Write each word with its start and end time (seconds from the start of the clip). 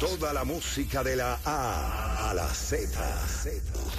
Toda 0.00 0.32
la 0.32 0.44
música 0.44 1.02
de 1.02 1.16
la 1.16 1.38
A 1.44 2.30
a 2.30 2.34
la 2.34 2.46
Z. 2.48 2.88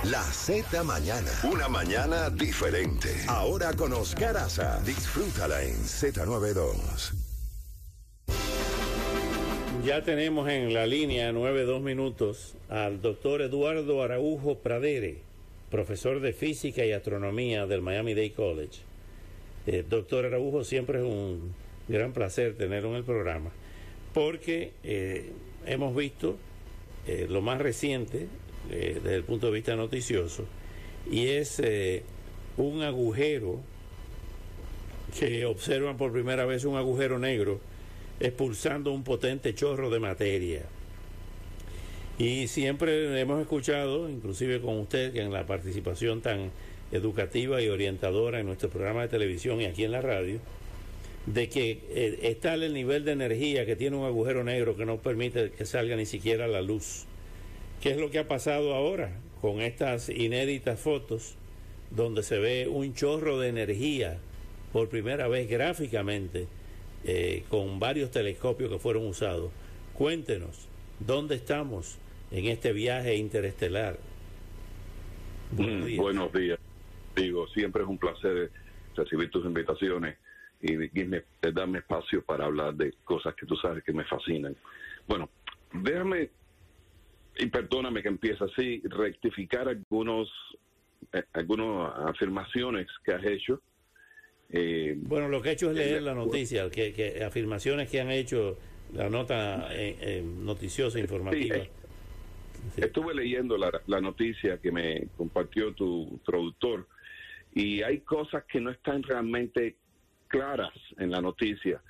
La 0.04 0.21
Z 0.21 0.83
mañana. 0.83 1.32
Una 1.43 1.68
mañana 1.68 2.29
diferente. 2.29 3.09
Ahora 3.27 3.73
con 3.73 3.93
Oscar 3.93 4.38
Aza. 4.38 4.79
Disfrútala 4.86 5.64
en 5.64 5.75
Z92. 5.75 7.14
Ya 9.83 10.04
tenemos 10.04 10.47
en 10.50 10.74
la 10.74 10.86
línea 10.86 11.32
9-2 11.32 11.82
minutos 11.82 12.55
al 12.69 13.02
doctor 13.02 13.41
Eduardo 13.41 14.04
Araujo 14.04 14.60
Pradere, 14.60 15.21
profesor 15.71 16.19
de 16.19 16.33
física 16.33 16.86
y 16.86 16.91
astronomía 16.91 17.66
del 17.66 17.82
Miami 17.82 18.13
Dade 18.13 18.33
College. 18.33 18.82
Eh, 19.66 19.83
doctor 19.89 20.25
Araujo, 20.25 20.63
siempre 20.63 21.00
es 21.00 21.05
un 21.05 21.54
gran 21.88 22.11
placer 22.11 22.55
tenerlo 22.55 22.89
en 22.89 22.96
el 22.97 23.04
programa, 23.04 23.52
porque 24.19 24.73
eh, 24.83 25.32
hemos 25.65 25.96
visto 25.96 26.36
eh, 27.07 27.25
lo 27.29 27.41
más 27.41 27.57
reciente 27.61 28.27
eh, 28.69 29.00
desde 29.01 29.15
el 29.15 29.23
punto 29.23 29.47
de 29.47 29.54
vista 29.54 29.77
noticioso 29.77 30.43
y 31.10 31.27
es 31.27 31.61
un 32.58 32.81
agujero 32.81 33.61
que 35.17 35.45
observan 35.45 35.95
por 35.95 36.11
primera 36.11 36.45
vez 36.45 36.66
un 36.66 36.75
agujero 36.75 37.17
negro 37.17 37.61
expulsando 38.19 38.91
un 38.91 39.05
potente 39.05 39.55
chorro 39.55 39.89
de 39.89 39.99
materia. 39.99 40.63
Y 42.17 42.49
siempre 42.49 43.22
hemos 43.22 43.39
escuchado, 43.39 44.09
inclusive 44.09 44.59
con 44.59 44.79
usted, 44.79 45.13
que 45.13 45.22
en 45.22 45.31
la 45.31 45.45
participación 45.45 46.19
tan 46.19 46.51
educativa 46.91 47.61
y 47.61 47.69
orientadora 47.69 48.41
en 48.41 48.47
nuestro 48.47 48.69
programa 48.69 49.03
de 49.03 49.07
televisión 49.07 49.61
y 49.61 49.66
aquí 49.66 49.85
en 49.85 49.94
la 49.94 50.01
radio, 50.01 50.41
de 51.33 51.47
que 51.47 51.80
eh, 51.89 52.19
está 52.23 52.55
el 52.55 52.73
nivel 52.73 53.05
de 53.05 53.11
energía 53.11 53.66
que 53.66 53.75
tiene 53.75 53.95
un 53.95 54.05
agujero 54.05 54.44
negro 54.44 54.75
que 54.75 54.85
no 54.85 54.97
permite 54.97 55.52
que 55.52 55.66
salga 55.66 55.95
ni 55.95 56.08
siquiera 56.08 56.47
la 56.47 56.61
luz. 56.61 57.05
¿Qué 57.81 57.91
es 57.91 57.97
lo 57.97 58.09
que 58.09 58.19
ha 58.19 58.27
pasado 58.27 58.73
ahora 58.73 59.11
con 59.39 59.61
estas 59.61 60.09
inéditas 60.09 60.80
fotos 60.80 61.35
donde 61.91 62.23
se 62.23 62.39
ve 62.39 62.67
un 62.67 62.95
chorro 62.95 63.39
de 63.39 63.50
energía 63.50 64.17
por 64.73 64.89
primera 64.89 65.27
vez 65.27 65.47
gráficamente 65.47 66.47
eh, 67.05 67.44
con 67.50 67.80
varios 67.80 68.09
telescopios 68.09 68.72
que 68.72 68.80
fueron 68.80 69.05
usados? 69.05 69.52
Cuéntenos, 69.94 70.67
¿dónde 71.00 71.35
estamos 71.35 72.00
en 72.31 72.45
este 72.45 72.73
viaje 72.73 73.16
interestelar? 73.16 74.00
Buenos 75.52 75.85
días. 75.85 76.00
Buenos 76.00 76.33
días. 76.33 76.59
Digo, 77.16 77.47
siempre 77.50 77.83
es 77.83 77.88
un 77.88 78.00
placer 78.00 78.50
recibir 78.95 79.30
tus 79.30 79.45
invitaciones 79.45 80.16
y, 80.61 81.02
y 81.02 81.05
me, 81.05 81.23
darme 81.53 81.79
espacio 81.79 82.23
para 82.23 82.45
hablar 82.45 82.75
de 82.75 82.93
cosas 83.03 83.35
que 83.35 83.45
tú 83.45 83.55
sabes 83.55 83.83
que 83.83 83.93
me 83.93 84.03
fascinan. 84.05 84.55
Bueno, 85.07 85.29
déjame, 85.73 86.29
y 87.38 87.45
perdóname 87.47 88.01
que 88.01 88.09
empiece 88.09 88.43
así, 88.43 88.81
rectificar 88.85 89.67
algunos 89.67 90.29
eh, 91.13 91.23
algunas 91.33 91.93
afirmaciones 92.07 92.88
que 93.03 93.13
has 93.13 93.25
hecho. 93.25 93.61
Eh, 94.51 94.95
bueno, 94.97 95.27
lo 95.27 95.41
que 95.41 95.49
he 95.49 95.51
hecho 95.53 95.69
es 95.71 95.77
leer 95.77 96.01
la 96.01 96.13
noticia, 96.13 96.69
que, 96.69 96.94
que 96.94 97.23
afirmaciones 97.23 97.89
que 97.89 98.01
han 98.01 98.11
hecho 98.11 98.57
la 98.94 99.09
nota 99.09 99.69
eh, 99.71 99.97
eh, 100.01 100.23
noticiosa 100.23 100.99
informativa. 100.99 101.57
Sí, 101.57 101.69
sí. 102.75 102.81
Estuve 102.81 103.13
leyendo 103.13 103.57
la, 103.57 103.72
la, 103.88 104.01
noticia 104.01 104.57
que 104.57 104.72
me 104.72 105.07
compartió 105.16 105.73
tu 105.73 106.19
productor 106.25 106.88
y 107.53 107.81
hay 107.84 108.00
cosas 108.00 108.44
que 108.45 108.59
no 108.59 108.72
están 108.72 109.03
realmente 109.03 109.75
claras 110.29 110.73
en 110.97 111.12
la 111.12 111.22
noticia. 111.22 111.81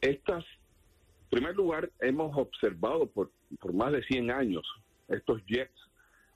Estas, 0.00 0.44
en 0.44 1.30
primer 1.30 1.54
lugar, 1.54 1.90
hemos 2.00 2.36
observado 2.36 3.06
por, 3.06 3.30
por 3.60 3.72
más 3.72 3.92
de 3.92 4.02
100 4.02 4.30
años, 4.32 4.66
estos 5.08 5.40
jets 5.46 5.78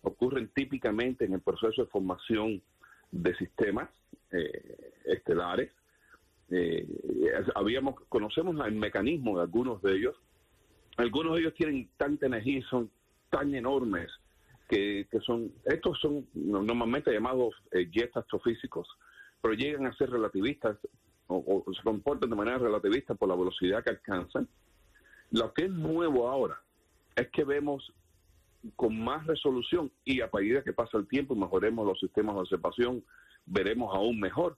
ocurren 0.02 0.48
típicamente 0.54 1.24
en 1.24 1.32
el 1.32 1.40
proceso 1.40 1.82
de 1.82 1.90
formación 1.90 2.62
de 3.10 3.34
sistemas 3.36 3.90
eh, 4.30 4.92
estelares. 5.04 5.72
Eh, 6.50 6.86
habíamos, 7.54 7.96
conocemos 8.08 8.54
el 8.66 8.74
mecanismo 8.74 9.36
de 9.36 9.42
algunos 9.42 9.82
de 9.82 9.96
ellos. 9.96 10.16
Algunos 10.96 11.34
de 11.34 11.40
ellos 11.40 11.54
tienen 11.54 11.88
tanta 11.96 12.26
energía 12.26 12.58
y 12.58 12.62
son 12.62 12.90
tan 13.30 13.54
enormes 13.54 14.10
que, 14.68 15.06
que 15.10 15.20
son, 15.20 15.52
estos 15.64 15.98
son 16.00 16.26
normalmente 16.34 17.12
llamados 17.12 17.54
eh, 17.72 17.88
jets 17.90 18.16
astrofísicos, 18.16 18.88
pero 19.42 19.54
llegan 19.54 19.86
a 19.86 19.96
ser 19.96 20.10
relativistas 20.10 20.78
o, 21.28 21.64
se 21.74 21.82
comportan 21.82 22.30
de 22.30 22.36
manera 22.36 22.58
relativista 22.58 23.14
por 23.14 23.28
la 23.28 23.36
velocidad 23.36 23.82
que 23.82 23.90
alcanzan. 23.90 24.48
Lo 25.30 25.52
que 25.52 25.64
es 25.64 25.70
nuevo 25.70 26.28
ahora 26.28 26.60
es 27.16 27.28
que 27.30 27.44
vemos 27.44 27.92
con 28.74 28.98
más 28.98 29.26
resolución 29.26 29.90
y 30.04 30.20
a 30.20 30.30
medida 30.32 30.62
que 30.62 30.72
pasa 30.72 30.98
el 30.98 31.06
tiempo 31.06 31.34
mejoremos 31.34 31.86
los 31.86 32.00
sistemas 32.00 32.34
de 32.34 32.40
observación, 32.42 33.04
veremos 33.44 33.94
aún 33.94 34.18
mejor 34.18 34.56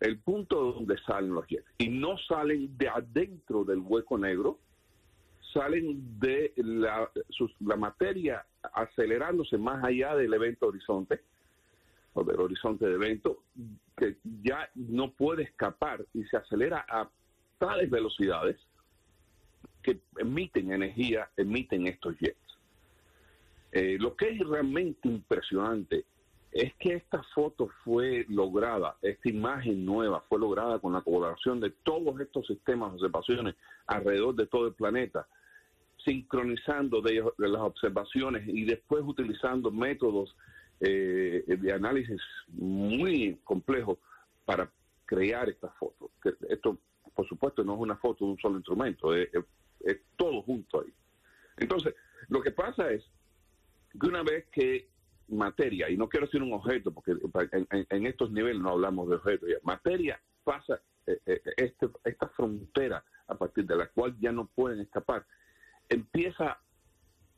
el 0.00 0.18
punto 0.18 0.72
donde 0.72 0.96
salen 0.98 1.34
los 1.34 1.46
jets. 1.46 1.66
Y 1.78 1.88
no 1.88 2.16
salen 2.18 2.76
de 2.78 2.88
adentro 2.88 3.64
del 3.64 3.80
hueco 3.80 4.16
negro, 4.16 4.58
salen 5.52 6.18
de 6.20 6.52
la, 6.56 7.10
la 7.60 7.76
materia 7.76 8.44
acelerándose 8.72 9.58
más 9.58 9.82
allá 9.84 10.14
del 10.14 10.32
evento 10.34 10.68
horizonte 10.68 11.20
o 12.12 12.22
del 12.22 12.40
horizonte 12.40 12.86
de 12.86 12.94
evento 12.94 13.42
que 13.98 14.16
ya 14.42 14.68
no 14.74 15.12
puede 15.12 15.44
escapar 15.44 16.04
y 16.14 16.24
se 16.24 16.36
acelera 16.36 16.84
a 16.88 17.08
tales 17.58 17.90
velocidades 17.90 18.56
que 19.82 20.00
emiten 20.18 20.72
energía, 20.72 21.28
emiten 21.36 21.86
estos 21.86 22.16
jets. 22.18 22.38
Eh, 23.72 23.98
lo 24.00 24.16
que 24.16 24.30
es 24.30 24.38
realmente 24.40 25.08
impresionante 25.08 26.04
es 26.52 26.74
que 26.74 26.94
esta 26.94 27.22
foto 27.34 27.68
fue 27.84 28.24
lograda, 28.28 28.96
esta 29.02 29.28
imagen 29.28 29.84
nueva 29.84 30.24
fue 30.28 30.38
lograda 30.38 30.78
con 30.78 30.94
la 30.94 31.02
colaboración 31.02 31.60
de 31.60 31.70
todos 31.70 32.18
estos 32.20 32.46
sistemas 32.46 32.90
de 32.92 32.96
observaciones 32.96 33.54
alrededor 33.86 34.34
de 34.34 34.46
todo 34.46 34.68
el 34.68 34.72
planeta, 34.72 35.28
sincronizando 36.04 37.02
de, 37.02 37.22
de 37.36 37.48
las 37.48 37.60
observaciones 37.60 38.48
y 38.48 38.64
después 38.64 39.02
utilizando 39.04 39.70
métodos 39.70 40.34
eh, 40.80 41.44
de 41.46 41.72
análisis 41.72 42.20
muy 42.48 43.38
complejos 43.44 43.98
para 44.44 44.70
crear 45.04 45.48
esta 45.48 45.68
foto. 45.70 46.10
Esto, 46.48 46.78
por 47.14 47.26
supuesto, 47.28 47.64
no 47.64 47.74
es 47.74 47.80
una 47.80 47.96
foto 47.96 48.24
de 48.24 48.32
un 48.32 48.38
solo 48.38 48.56
instrumento, 48.56 49.14
es, 49.14 49.30
todo 50.16 50.42
junto 50.42 50.80
ahí. 50.80 50.92
Entonces, 51.56 51.94
lo 52.28 52.42
que 52.42 52.50
pasa 52.50 52.90
es 52.90 53.04
que 53.98 54.06
una 54.06 54.22
vez 54.22 54.46
que 54.52 54.88
materia, 55.28 55.88
y 55.88 55.96
no 55.96 56.08
quiero 56.08 56.26
decir 56.26 56.42
un 56.42 56.52
objeto, 56.52 56.92
porque 56.92 57.12
en 57.68 58.06
estos 58.06 58.30
niveles 58.30 58.60
no 58.60 58.70
hablamos 58.70 59.08
de 59.08 59.16
objetos, 59.16 59.48
materia 59.62 60.20
pasa 60.44 60.80
eh, 61.06 61.20
eh, 61.24 61.40
este, 61.56 61.88
esta 62.04 62.28
frontera 62.28 63.02
a 63.28 63.34
partir 63.34 63.64
de 63.64 63.76
la 63.76 63.88
cual 63.88 64.14
ya 64.20 64.30
no 64.30 64.46
pueden 64.46 64.80
escapar, 64.80 65.24
empieza 65.88 66.60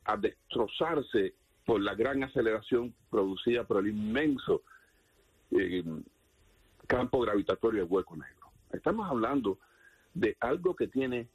a 0.03 0.17
destrozarse 0.17 1.35
por 1.65 1.81
la 1.81 1.95
gran 1.95 2.23
aceleración 2.23 2.93
producida 3.09 3.63
por 3.63 3.79
el 3.79 3.87
inmenso 3.89 4.61
eh, 5.51 5.83
campo 6.87 7.21
gravitatorio 7.21 7.81
del 7.81 7.91
hueco 7.91 8.15
negro. 8.15 8.51
Estamos 8.71 9.09
hablando 9.09 9.57
de 10.13 10.37
algo 10.39 10.75
que 10.75 10.87
tiene 10.87 11.27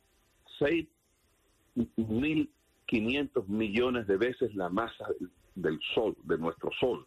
6.500 0.58 3.46
millones 3.46 4.06
de 4.06 4.16
veces 4.16 4.54
la 4.54 4.68
masa 4.68 5.06
del 5.54 5.80
Sol, 5.94 6.16
de 6.24 6.38
nuestro 6.38 6.70
Sol. 6.78 7.06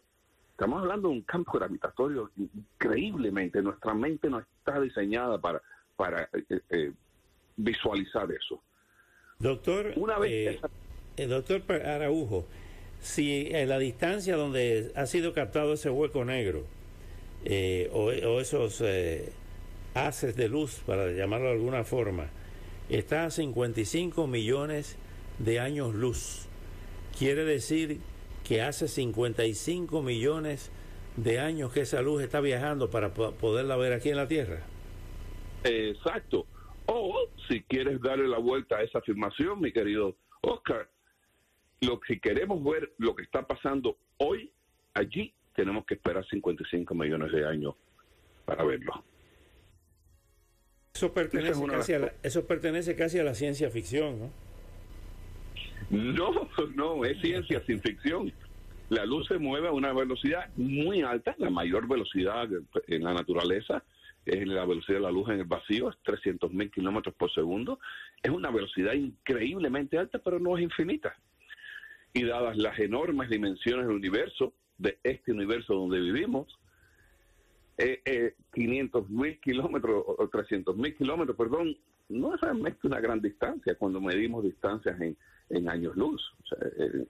Estamos 0.50 0.82
hablando 0.82 1.08
de 1.08 1.14
un 1.14 1.22
campo 1.22 1.52
gravitatorio 1.52 2.30
increíblemente. 2.36 3.62
Nuestra 3.62 3.94
mente 3.94 4.28
no 4.28 4.40
está 4.40 4.78
diseñada 4.80 5.40
para, 5.40 5.62
para 5.96 6.28
eh, 6.34 6.60
eh, 6.68 6.92
visualizar 7.56 8.30
eso. 8.30 8.62
Doctor, 9.38 9.94
Una 9.96 10.18
vez 10.18 10.30
eh, 10.30 10.60
esa... 11.16 11.26
doctor 11.26 11.72
Araujo, 11.72 12.46
si 13.00 13.48
en 13.50 13.68
la 13.68 13.78
distancia 13.78 14.36
donde 14.36 14.92
ha 14.94 15.06
sido 15.06 15.32
captado 15.32 15.72
ese 15.72 15.90
hueco 15.90 16.24
negro 16.24 16.64
eh, 17.44 17.90
o, 17.92 18.10
esos 18.40 18.80
eh, 18.82 19.32
haces 19.94 20.36
de 20.36 20.48
luz, 20.48 20.82
para 20.86 21.10
llamarlo 21.12 21.48
de 21.48 21.54
alguna 21.54 21.84
forma, 21.84 22.28
está 22.88 23.24
a 23.24 23.30
55 23.30 24.26
millones 24.26 24.96
de 25.38 25.58
años 25.58 25.94
luz, 25.94 26.46
quiere 27.18 27.44
decir 27.44 28.00
que 28.46 28.62
hace 28.62 28.88
55 28.88 30.02
millones 30.02 30.70
de 31.16 31.38
años 31.38 31.72
que 31.72 31.80
esa 31.80 32.02
luz 32.02 32.22
está 32.22 32.40
viajando 32.40 32.90
para 32.90 33.12
poderla 33.12 33.76
ver 33.76 33.92
aquí 33.92 34.10
en 34.10 34.16
la 34.16 34.28
Tierra. 34.28 34.60
Exacto. 35.64 36.46
O 36.86 37.28
si 37.48 37.62
quieres 37.62 38.00
darle 38.00 38.26
la 38.26 38.38
vuelta 38.38 38.78
a 38.78 38.82
esa 38.82 38.98
afirmación, 38.98 39.60
mi 39.60 39.72
querido 39.72 40.16
Oscar, 40.40 40.88
lo 41.80 42.00
que 42.00 42.20
queremos 42.20 42.62
ver 42.62 42.92
lo 42.98 43.14
que 43.14 43.22
está 43.22 43.46
pasando 43.46 43.96
hoy 44.18 44.50
allí, 44.94 45.32
tenemos 45.54 45.84
que 45.86 45.94
esperar 45.94 46.26
55 46.26 46.94
millones 46.94 47.32
de 47.32 47.46
años 47.46 47.74
para 48.44 48.64
verlo. 48.64 49.04
Eso 50.94 51.12
pertenece, 51.14 51.66
casi 51.66 51.94
a 51.94 51.98
la, 52.00 52.12
eso 52.22 52.46
pertenece 52.46 52.96
casi 52.96 53.18
a 53.18 53.24
la 53.24 53.34
ciencia 53.34 53.70
ficción, 53.70 54.18
¿no? 54.18 54.30
No, 55.90 56.48
no, 56.74 57.04
es 57.04 57.20
ciencia 57.20 57.64
sin 57.66 57.80
ficción. 57.80 58.32
La 58.90 59.06
luz 59.06 59.28
se 59.28 59.38
mueve 59.38 59.68
a 59.68 59.72
una 59.72 59.92
velocidad 59.92 60.50
muy 60.56 61.02
alta, 61.02 61.34
la 61.38 61.48
mayor 61.48 61.88
velocidad 61.88 62.48
en 62.88 63.04
la 63.04 63.14
naturaleza 63.14 63.84
es 64.26 64.46
la 64.46 64.66
velocidad 64.66 64.98
de 64.98 65.04
la 65.04 65.10
luz 65.10 65.28
en 65.30 65.40
el 65.40 65.44
vacío, 65.44 65.88
es 65.88 65.96
300 66.02 66.52
mil 66.52 66.70
kilómetros 66.70 67.14
por 67.14 67.32
segundo. 67.32 67.78
Es 68.22 68.30
una 68.30 68.50
velocidad 68.50 68.92
increíblemente 68.92 69.96
alta, 69.96 70.18
pero 70.18 70.38
no 70.38 70.56
es 70.58 70.62
infinita. 70.62 71.16
Y 72.12 72.24
dadas 72.24 72.56
las 72.56 72.78
enormes 72.78 73.30
dimensiones 73.30 73.86
del 73.86 73.96
universo, 73.96 74.52
de 74.78 74.98
este 75.04 75.32
universo 75.32 75.74
donde 75.74 76.00
vivimos, 76.00 76.58
eh, 77.78 78.00
eh, 78.04 78.34
500 78.52 79.08
mil 79.08 79.40
kilómetros 79.40 80.04
o 80.06 80.28
300 80.28 80.76
mil 80.76 80.94
kilómetros, 80.96 81.36
perdón, 81.36 81.76
no 82.10 82.34
es 82.34 82.40
realmente 82.40 82.86
una 82.86 83.00
gran 83.00 83.22
distancia 83.22 83.74
cuando 83.76 84.00
medimos 84.00 84.44
distancias 84.44 85.00
en, 85.00 85.16
en 85.48 85.68
años 85.68 85.96
luz. 85.96 86.22
Eh, 86.60 87.06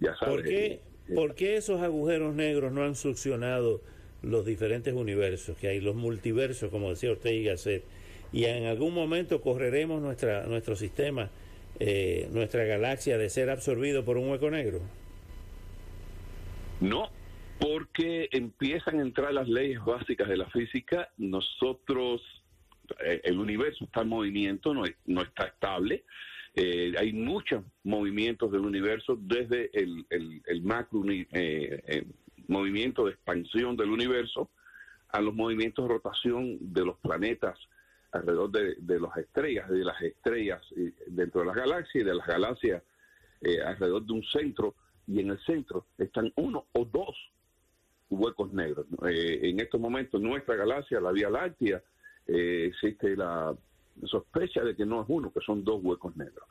ya 0.00 0.14
sabes, 0.16 0.34
¿Por 0.34 0.44
qué, 0.44 0.66
eh, 0.66 0.80
¿Por 1.14 1.34
qué 1.34 1.56
esos 1.56 1.80
agujeros 1.80 2.34
negros 2.34 2.72
no 2.72 2.82
han 2.82 2.94
succionado 2.94 3.80
los 4.22 4.46
diferentes 4.46 4.94
universos 4.94 5.56
que 5.56 5.68
hay, 5.68 5.80
los 5.80 5.96
multiversos, 5.96 6.70
como 6.70 6.90
decía 6.90 7.10
Ortega 7.10 7.34
y 7.34 7.44
Gasset? 7.44 7.84
Y 8.32 8.44
en 8.44 8.64
algún 8.64 8.94
momento 8.94 9.40
correremos 9.40 10.00
nuestra, 10.00 10.46
nuestro 10.46 10.76
sistema, 10.76 11.30
eh, 11.84 12.28
nuestra 12.32 12.64
galaxia, 12.64 13.18
de 13.18 13.28
ser 13.28 13.50
absorbido 13.50 14.04
por 14.04 14.16
un 14.16 14.30
hueco 14.30 14.50
negro. 14.50 14.80
No, 16.80 17.10
porque 17.58 18.28
empiezan 18.32 18.98
a 18.98 19.02
entrar 19.02 19.32
las 19.32 19.48
leyes 19.48 19.84
básicas 19.84 20.28
de 20.28 20.36
la 20.36 20.48
física. 20.50 21.10
Nosotros, 21.16 22.22
el 22.98 23.38
universo 23.38 23.84
está 23.84 24.02
en 24.02 24.08
movimiento, 24.08 24.74
no, 24.74 24.84
no 25.06 25.22
está 25.22 25.44
estable. 25.44 26.04
Eh, 26.54 26.92
hay 26.98 27.12
muchos 27.12 27.64
movimientos 27.82 28.52
del 28.52 28.60
universo, 28.60 29.16
desde 29.18 29.70
el, 29.72 30.62
macro 30.62 31.02
eh, 31.08 31.26
eh, 31.32 32.04
movimiento 32.46 33.06
de 33.06 33.12
expansión 33.12 33.76
del 33.76 33.90
universo 33.90 34.50
a 35.08 35.20
los 35.20 35.34
movimientos 35.34 35.86
de 35.86 35.94
rotación 35.94 36.58
de 36.60 36.84
los 36.84 36.98
planetas 36.98 37.58
alrededor 38.12 38.50
de, 38.50 39.00
las 39.00 39.16
estrellas, 39.16 39.68
de 39.68 39.84
las 39.84 40.00
estrellas 40.02 40.62
dentro 41.06 41.40
de 41.40 41.46
las 41.46 41.56
galaxias 41.56 42.04
y 42.04 42.06
de 42.06 42.14
las 42.14 42.26
galaxias 42.26 42.82
alrededor 43.66 44.04
de 44.06 44.12
un 44.12 44.22
centro, 44.22 44.74
y 45.06 45.20
en 45.20 45.30
el 45.30 45.38
centro 45.40 45.86
están 45.98 46.32
uno 46.36 46.66
o 46.72 46.84
dos 46.84 47.16
huecos 48.10 48.52
negros. 48.52 48.86
en 49.02 49.58
estos 49.58 49.80
momentos, 49.80 50.20
nuestra 50.20 50.54
galaxia, 50.54 51.00
la 51.00 51.10
Vía 51.10 51.30
Láctea, 51.30 51.82
existe 52.26 53.16
la 53.16 53.56
sospecha 54.04 54.62
de 54.62 54.76
que 54.76 54.86
no 54.86 55.02
es 55.02 55.06
uno, 55.08 55.32
que 55.32 55.40
son 55.40 55.64
dos 55.64 55.80
huecos 55.82 56.16
negros. 56.16 56.44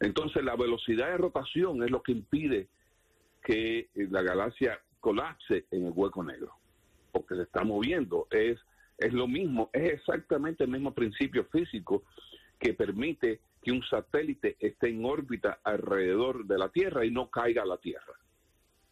Entonces 0.00 0.44
la 0.44 0.56
velocidad 0.56 1.08
de 1.08 1.18
rotación 1.18 1.82
es 1.82 1.90
lo 1.90 2.02
que 2.02 2.12
impide 2.12 2.68
que 3.42 3.88
la 3.94 4.22
galaxia 4.22 4.80
colapse 5.00 5.66
en 5.70 5.86
el 5.86 5.92
hueco 5.94 6.24
negro, 6.24 6.52
porque 7.12 7.36
se 7.36 7.42
está 7.42 7.62
moviendo. 7.62 8.26
Es, 8.30 8.58
es 8.98 9.12
lo 9.12 9.26
mismo, 9.26 9.70
es 9.72 9.92
exactamente 9.94 10.64
el 10.64 10.70
mismo 10.70 10.94
principio 10.94 11.44
físico 11.46 12.04
que 12.58 12.74
permite 12.74 13.40
que 13.62 13.72
un 13.72 13.82
satélite 13.82 14.56
esté 14.60 14.90
en 14.90 15.04
órbita 15.04 15.60
alrededor 15.64 16.46
de 16.46 16.58
la 16.58 16.68
Tierra 16.68 17.04
y 17.04 17.10
no 17.10 17.30
caiga 17.30 17.62
a 17.62 17.66
la 17.66 17.78
Tierra. 17.78 18.14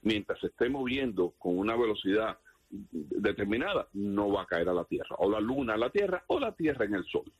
Mientras 0.02 0.40
se 0.40 0.48
esté 0.48 0.68
moviendo 0.68 1.34
con 1.38 1.58
una 1.58 1.76
velocidad 1.76 2.38
determinada, 2.70 3.86
no 3.92 4.30
va 4.30 4.42
a 4.42 4.46
caer 4.46 4.68
a 4.68 4.74
la 4.74 4.84
Tierra, 4.84 5.14
o 5.18 5.30
la 5.30 5.40
Luna 5.40 5.74
a 5.74 5.78
la 5.78 5.90
Tierra, 5.90 6.24
o 6.28 6.40
la 6.40 6.52
Tierra 6.52 6.86
en 6.86 6.94
el 6.94 7.04
Sol. 7.04 7.30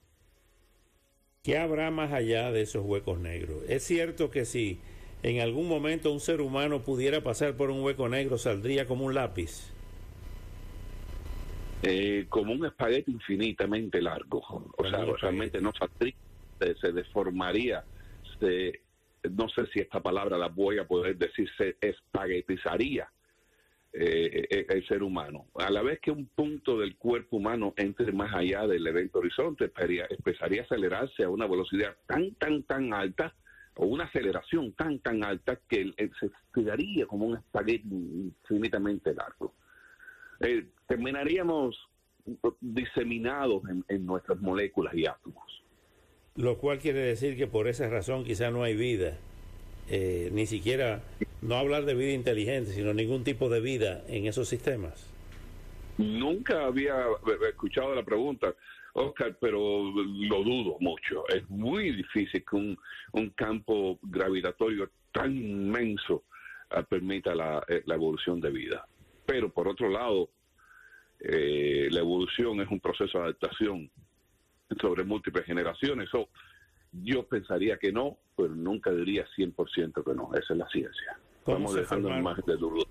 ¿Qué 1.43 1.59
habrá 1.59 1.91
más 1.91 2.13
allá 2.13 2.53
de 2.53 2.61
esos 2.61 2.85
huecos 2.85 3.19
negros? 3.19 3.65
Es 3.69 3.83
cierto 3.83 4.31
que 4.31 4.45
si 4.45 4.79
en 5.23 5.41
algún 5.41 5.69
momento 5.69 6.13
un 6.13 6.21
ser 6.21 6.41
humano 6.41 6.83
pudiera 6.83 7.23
pasar 7.23 7.57
por 7.57 7.71
un 7.71 7.83
hueco 7.83 8.09
negro, 8.09 8.39
saldría 8.39 8.87
como 8.87 9.07
un 9.07 9.15
lápiz. 9.15 9.72
Eh, 11.85 12.27
como 12.29 12.53
un 12.53 12.65
espagueti 12.65 13.11
infinitamente 13.11 14.01
largo. 14.01 14.39
O 14.77 14.89
sea, 14.89 15.05
realmente 15.21 15.61
no 15.61 15.73
saldría, 15.73 16.15
se, 16.81 16.93
deformaría, 16.93 17.85
no 19.31 19.49
sé 19.49 19.67
si 19.73 19.81
esta 19.81 20.01
palabra 20.01 20.39
la 20.39 20.49
voy 20.49 20.79
a 20.79 20.87
poder 20.87 21.17
decir, 21.17 21.51
se 21.57 21.77
espaguetizaría 21.81 23.11
eh, 23.93 24.47
eh, 24.49 24.67
el 24.69 24.87
ser 24.87 25.03
humano. 25.03 25.47
A 25.57 25.71
la 25.71 25.83
vez 25.83 25.99
que 26.01 26.13
un 26.13 26.27
punto 26.27 26.79
del 26.79 26.97
cuerpo 26.97 27.39
humano 27.39 27.75
entre 27.77 28.13
más 28.13 28.33
allá 28.33 28.67
del 28.69 28.87
evento 28.87 29.19
horizonte, 29.19 29.65
empezaría 29.65 30.63
a 30.63 30.65
acelerarse 30.65 31.25
a 31.25 31.31
una 31.31 31.49
velocidad 31.49 31.97
tan, 32.07 32.33
tan, 32.37 32.63
tan 32.63 32.95
alta, 32.95 33.35
o 33.75 33.87
una 33.87 34.05
aceleración 34.05 34.73
tan, 34.75 35.01
tan 35.01 35.25
alta, 35.25 35.59
que 35.69 35.93
se 35.97 36.27
estiraría 36.27 37.07
como 37.07 37.27
un 37.27 37.39
espagueti 37.39 37.89
infinitamente 37.89 39.13
largo. 39.15 39.55
Eh, 40.43 40.67
terminaríamos 40.87 41.77
diseminados 42.61 43.63
en, 43.69 43.85
en 43.89 44.07
nuestras 44.07 44.41
moléculas 44.41 44.95
y 44.95 45.07
átomos. 45.07 45.63
Lo 46.37 46.59
cual 46.59 46.79
quiere 46.79 47.01
decir 47.01 47.37
que 47.37 47.47
por 47.47 47.69
esa 47.69 47.89
razón 47.89 48.25
quizá 48.25 48.51
no 48.51 48.63
hay 48.63 48.77
vida 48.77 49.19
eh, 49.89 50.31
ni 50.33 50.47
siquiera, 50.47 51.03
no 51.43 51.57
hablar 51.57 51.85
de 51.85 51.95
vida 51.95 52.13
inteligente, 52.13 52.71
sino 52.71 52.95
ningún 52.95 53.25
tipo 53.25 53.49
de 53.49 53.61
vida 53.61 54.05
en 54.09 54.27
esos 54.27 54.49
sistemas? 54.49 55.09
Nunca 55.99 56.67
había 56.67 57.05
escuchado 57.49 57.95
la 57.95 58.03
pregunta, 58.05 58.55
Oscar, 58.95 59.37
pero 59.41 59.59
lo 59.59 60.45
dudo 60.45 60.77
mucho. 60.81 61.29
Es 61.29 61.49
muy 61.51 61.91
difícil 61.93 62.45
que 62.49 62.57
un, 62.57 62.79
un 63.13 63.31
campo 63.31 63.99
gravitatorio 64.03 64.89
tan 65.13 65.37
inmenso 65.37 66.25
eh, 66.71 66.83
permita 66.89 67.35
la, 67.35 67.63
eh, 67.69 67.83
la, 67.85 67.97
evolución 67.97 68.41
de 68.41 68.51
vida. 68.51 68.87
Pero 69.27 69.51
por 69.51 69.69
otro 69.69 69.89
lado, 69.89 70.31
la 71.21 72.01
evolución 72.01 72.61
es 72.61 72.69
un 72.69 72.81
proceso 72.81 73.19
de 73.19 73.25
adaptación 73.25 73.91
sobre 74.81 75.05
múltiples 75.05 75.45
generaciones. 75.45 76.09
Yo 76.93 77.27
pensaría 77.27 77.79
que 77.79 77.93
no, 77.93 78.19
pero 78.37 78.55
nunca 78.55 78.91
diría 78.91 79.27
100% 79.37 80.05
que 80.05 80.15
no. 80.15 80.31
Esa 80.35 80.53
es 80.53 80.59
la 80.59 80.69
ciencia. 80.69 81.19
Vamos 81.47 81.75
dejando 81.75 82.11
más 82.11 82.45
de 82.45 82.57
duda. 82.57 82.85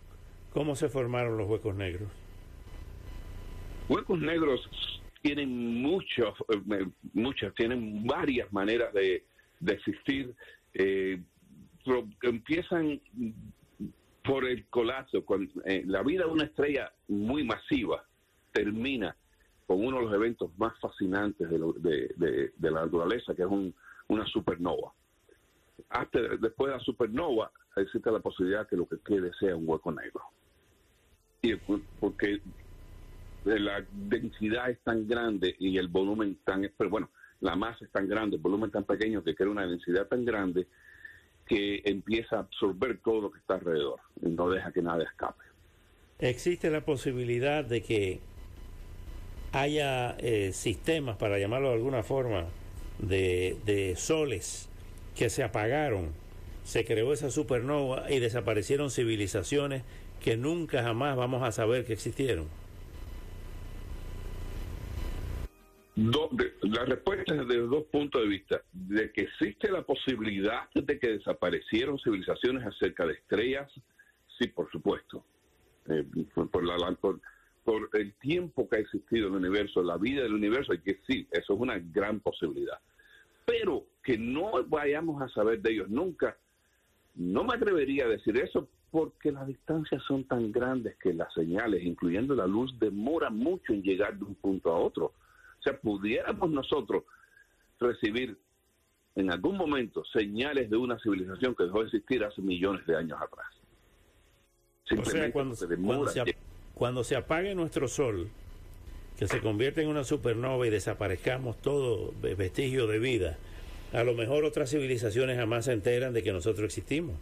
¿Cómo 0.53 0.75
se 0.75 0.89
formaron 0.89 1.37
los 1.37 1.47
huecos 1.47 1.75
negros? 1.75 2.09
Huecos 3.87 4.19
negros 4.19 4.69
tienen 5.21 5.81
muchos, 5.81 6.33
eh, 6.49 6.85
muchas, 7.13 7.53
tienen 7.55 8.05
varias 8.05 8.51
maneras 8.51 8.93
de, 8.93 9.23
existir. 9.67 10.33
Eh, 10.73 11.21
empiezan 12.23 12.99
por 14.31 14.45
el 14.45 14.65
colapso. 14.67 15.25
Con, 15.25 15.51
eh, 15.65 15.83
la 15.85 16.03
vida 16.03 16.23
de 16.23 16.31
una 16.31 16.45
estrella 16.45 16.93
muy 17.09 17.43
masiva 17.43 18.05
termina 18.53 19.13
con 19.67 19.85
uno 19.85 19.97
de 19.97 20.03
los 20.05 20.13
eventos 20.13 20.57
más 20.57 20.73
fascinantes 20.79 21.49
de, 21.49 22.51
de 22.55 22.71
la 22.71 22.85
naturaleza, 22.85 23.35
que 23.35 23.41
es 23.41 23.47
un, 23.49 23.75
una 24.07 24.25
supernova. 24.27 24.93
Hasta, 25.89 26.19
después 26.39 26.71
de 26.71 26.77
la 26.77 26.79
supernova 26.79 27.51
existe 27.75 28.09
la 28.09 28.19
posibilidad 28.19 28.67
que 28.69 28.77
lo 28.77 28.87
que 28.87 28.99
quede 28.99 29.31
sea 29.37 29.53
un 29.53 29.67
hueco 29.67 29.91
negro. 29.91 30.21
Y 31.41 31.55
porque 31.99 32.39
la 33.43 33.85
densidad 33.91 34.69
es 34.69 34.79
tan 34.79 35.09
grande 35.09 35.57
y 35.59 35.77
el 35.77 35.89
volumen 35.89 36.37
tan, 36.45 36.69
pero 36.77 36.89
bueno, 36.89 37.09
la 37.41 37.57
masa 37.57 37.83
es 37.83 37.91
tan 37.91 38.07
grande, 38.07 38.37
el 38.37 38.41
volumen 38.41 38.71
tan 38.71 38.85
pequeño 38.85 39.23
que 39.25 39.35
crea 39.35 39.49
una 39.49 39.67
densidad 39.67 40.07
tan 40.07 40.23
grande 40.23 40.67
que 41.51 41.81
empieza 41.83 42.37
a 42.37 42.39
absorber 42.39 42.99
todo 43.03 43.23
lo 43.23 43.31
que 43.31 43.39
está 43.39 43.55
alrededor 43.55 43.99
y 44.21 44.29
no 44.29 44.49
deja 44.49 44.71
que 44.71 44.81
nada 44.81 45.03
escape. 45.03 45.43
Existe 46.19 46.69
la 46.69 46.79
posibilidad 46.79 47.65
de 47.65 47.81
que 47.81 48.21
haya 49.51 50.15
eh, 50.19 50.51
sistemas, 50.53 51.17
para 51.17 51.39
llamarlo 51.39 51.67
de 51.67 51.73
alguna 51.73 52.03
forma, 52.03 52.45
de, 52.99 53.93
soles 53.97 54.69
que 55.13 55.29
se 55.29 55.43
apagaron, 55.43 56.13
se 56.63 56.85
creó 56.85 57.11
esa 57.11 57.29
supernova 57.29 58.09
y 58.09 58.19
desaparecieron 58.19 58.89
civilizaciones 58.89 59.83
que 60.21 60.37
nunca 60.37 60.81
jamás 60.83 61.17
vamos 61.17 61.43
a 61.43 61.51
saber 61.51 61.83
que 61.83 61.91
existieron? 61.91 62.47
La 66.71 66.85
respuesta 66.85 67.33
es 67.35 67.47
desde 67.47 67.61
dos 67.61 67.83
puntos 67.85 68.21
de 68.21 68.27
vista. 68.27 68.61
De 68.71 69.11
que 69.11 69.21
existe 69.21 69.71
la 69.71 69.83
posibilidad 69.83 70.69
de 70.73 70.99
que 70.99 71.17
desaparecieron 71.17 71.99
civilizaciones 71.99 72.65
acerca 72.65 73.05
de 73.05 73.13
estrellas, 73.13 73.71
sí, 74.39 74.47
por 74.47 74.69
supuesto. 74.71 75.23
eh, 75.87 76.05
por, 76.51 76.63
la, 76.63 76.77
por, 76.95 77.19
por 77.63 77.89
el 77.93 78.13
tiempo 78.15 78.67
que 78.69 78.77
ha 78.77 78.79
existido 78.79 79.27
el 79.27 79.33
universo, 79.33 79.83
la 79.83 79.97
vida 79.97 80.23
del 80.23 80.33
universo, 80.33 80.73
y 80.73 80.79
que 80.79 80.99
sí, 81.07 81.27
eso 81.31 81.53
es 81.53 81.59
una 81.59 81.79
gran 81.79 82.19
posibilidad. 82.19 82.79
Pero 83.45 83.85
que 84.03 84.17
no 84.17 84.51
vayamos 84.67 85.21
a 85.21 85.29
saber 85.29 85.61
de 85.61 85.73
ellos 85.73 85.89
nunca, 85.89 86.37
no 87.15 87.43
me 87.43 87.55
atrevería 87.55 88.05
a 88.05 88.09
decir 88.09 88.37
eso 88.37 88.69
porque 88.89 89.31
las 89.31 89.47
distancias 89.47 90.01
son 90.07 90.25
tan 90.25 90.51
grandes 90.51 90.95
que 90.97 91.13
las 91.13 91.33
señales, 91.33 91.83
incluyendo 91.83 92.35
la 92.35 92.45
luz, 92.45 92.77
demoran 92.79 93.37
mucho 93.37 93.73
en 93.73 93.81
llegar 93.81 94.17
de 94.17 94.25
un 94.25 94.35
punto 94.35 94.71
a 94.71 94.79
otro. 94.79 95.13
O 95.61 95.63
sea, 95.63 95.79
pudiéramos 95.79 96.49
nosotros 96.49 97.03
recibir 97.79 98.35
en 99.15 99.31
algún 99.31 99.57
momento 99.57 100.03
señales 100.05 100.69
de 100.69 100.77
una 100.77 100.97
civilización 100.99 101.53
que 101.55 101.65
dejó 101.65 101.79
de 101.79 101.85
existir 101.85 102.23
hace 102.23 102.41
millones 102.41 102.85
de 102.87 102.95
años 102.95 103.19
atrás. 103.21 103.47
o 104.97 105.05
sea, 105.05 105.31
cuando, 105.31 105.55
se, 105.55 105.67
cuando 106.73 107.03
se 107.03 107.15
apague 107.15 107.53
nuestro 107.53 107.87
sol, 107.87 108.29
que 109.17 109.27
se 109.27 109.39
convierte 109.39 109.83
en 109.83 109.89
una 109.89 110.03
supernova 110.03 110.65
y 110.65 110.71
desaparezcamos 110.71 111.61
todo 111.61 112.11
vestigio 112.21 112.87
de 112.87 112.97
vida, 112.97 113.37
a 113.93 114.03
lo 114.03 114.15
mejor 114.15 114.45
otras 114.45 114.71
civilizaciones 114.71 115.37
jamás 115.37 115.65
se 115.65 115.73
enteran 115.73 116.13
de 116.13 116.23
que 116.23 116.31
nosotros 116.31 116.65
existimos 116.65 117.17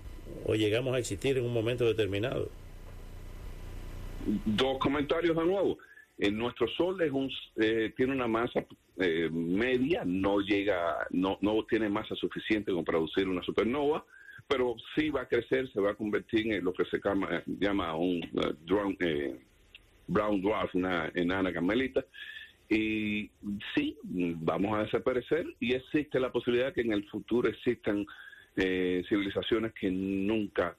o 0.45 0.55
llegamos 0.55 0.95
a 0.95 0.99
existir 0.99 1.37
en 1.37 1.43
un 1.43 1.53
momento 1.53 1.85
determinado. 1.85 2.49
Dos 4.45 4.77
comentarios 4.77 5.35
de 5.35 5.45
nuevo. 5.45 5.77
En 6.19 6.37
nuestro 6.37 6.67
Sol 6.67 7.01
es 7.01 7.11
un, 7.11 7.31
eh, 7.55 7.93
tiene 7.95 8.13
una 8.13 8.27
masa 8.27 8.65
eh, 8.97 9.29
media, 9.31 10.03
no 10.05 10.41
llega, 10.41 11.07
no, 11.11 11.37
no 11.41 11.63
tiene 11.63 11.87
masa 11.89 12.13
suficiente 12.15 12.71
como 12.71 12.83
producir 12.83 13.27
una 13.27 13.41
supernova, 13.41 14.05
pero 14.47 14.75
sí 14.95 15.09
va 15.09 15.21
a 15.21 15.27
crecer, 15.27 15.71
se 15.71 15.79
va 15.79 15.91
a 15.91 15.95
convertir 15.95 16.51
en 16.51 16.63
lo 16.63 16.73
que 16.73 16.83
se 16.85 16.99
llama, 17.45 17.95
un 17.95 18.21
uh, 18.33 19.37
brown 20.07 20.41
dwarf, 20.41 20.75
una 20.75 21.09
enana 21.15 21.53
carmelita, 21.53 22.03
y 22.69 23.31
sí, 23.73 23.97
vamos 24.03 24.77
a 24.77 24.83
desaparecer 24.83 25.45
y 25.59 25.73
existe 25.73 26.19
la 26.19 26.31
posibilidad 26.31 26.73
que 26.73 26.81
en 26.81 26.93
el 26.93 27.03
futuro 27.09 27.49
existan 27.49 28.05
eh, 28.55 29.03
civilizaciones 29.09 29.73
que 29.73 29.89
nunca 29.89 30.77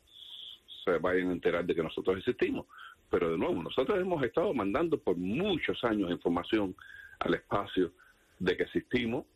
se 0.84 0.98
vayan 0.98 1.30
a 1.30 1.32
enterar 1.32 1.64
de 1.64 1.74
que 1.74 1.82
nosotros 1.82 2.18
existimos. 2.18 2.66
Pero 3.10 3.32
de 3.32 3.38
nuevo, 3.38 3.62
nosotros 3.62 3.98
hemos 3.98 4.22
estado 4.22 4.54
mandando 4.54 4.98
por 4.98 5.16
muchos 5.16 5.82
años 5.84 6.10
información 6.10 6.74
al 7.18 7.34
espacio 7.34 7.92
de 8.38 8.56
que 8.56 8.62
existimos. 8.62 9.26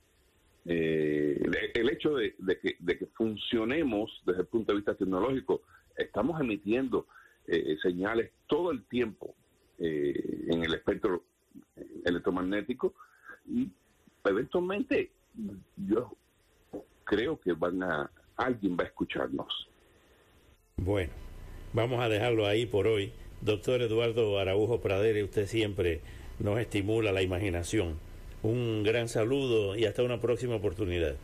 Eh, 0.67 1.43
el 1.75 1.91
hecho 1.91 2.15
de, 2.15 2.35
que, 2.63 2.77
de, 2.79 2.99
que, 2.99 3.07
funcionemos 3.07 4.23
desde 4.25 4.43
el 4.43 4.47
punto 4.47 4.73
de 4.73 4.77
vista 4.77 4.95
tecnológico, 4.95 5.63
estamos 5.97 6.41
emitiendo 6.41 7.07
eh, 7.47 7.77
señales 7.83 8.31
todo 8.47 8.71
el 8.71 8.85
tiempo 8.85 9.35
en 9.77 10.63
el 10.63 10.73
espectro 10.73 11.25
electromagnético 12.05 12.95
y 13.47 13.69
eventualmente 14.25 15.11
yo 15.77 16.17
creo 17.05 17.41
que 17.41 17.53
van 17.53 17.83
a 17.83 18.11
alguien 18.37 18.77
va 18.79 18.85
a 18.85 18.87
escucharnos. 18.87 19.69
Bueno, 20.77 21.13
vamos 21.73 22.01
a 22.01 22.09
dejarlo 22.09 22.47
ahí 22.47 22.67
por 22.67 22.87
hoy. 22.87 23.13
Doctor 23.45 23.83
Eduardo 23.83 24.39
Araujo 24.39 24.81
Pradere, 24.81 25.23
usted 25.23 25.47
siempre 25.47 26.01
nos 26.39 26.59
estimula 26.59 27.13
la 27.13 27.21
imaginación. 27.21 27.99
Un 28.43 28.83
gran 28.83 29.07
saludo 29.11 29.77
y 29.77 29.85
hasta 29.85 30.03
una 30.03 30.19
próxima 30.19 30.57
oportunidad. 30.57 31.17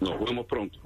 Nos 0.00 0.18
vemos 0.24 0.46
pronto. 0.46 0.78